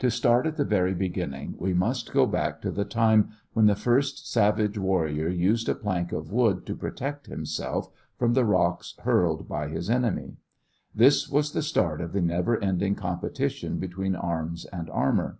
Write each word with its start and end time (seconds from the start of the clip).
To 0.00 0.10
start 0.10 0.46
at 0.46 0.58
the 0.58 0.66
very 0.66 0.92
beginning, 0.92 1.54
we 1.58 1.72
must 1.72 2.12
go 2.12 2.26
back 2.26 2.60
to 2.60 2.70
the 2.70 2.84
time 2.84 3.30
when 3.54 3.64
the 3.64 3.74
first 3.74 4.30
savage 4.30 4.76
warrior 4.76 5.28
used 5.28 5.66
a 5.66 5.74
plank 5.74 6.12
of 6.12 6.30
wood 6.30 6.66
to 6.66 6.74
protect 6.76 7.26
himself 7.28 7.88
from 8.18 8.34
the 8.34 8.44
rocks 8.44 8.94
hurled 8.98 9.48
by 9.48 9.68
his 9.68 9.88
enemy. 9.88 10.36
This 10.94 11.26
was 11.30 11.52
the 11.52 11.62
start 11.62 12.02
of 12.02 12.12
the 12.12 12.20
never 12.20 12.62
ending 12.62 12.94
competition 12.94 13.78
between 13.78 14.14
arms 14.14 14.66
and 14.66 14.90
armor. 14.90 15.38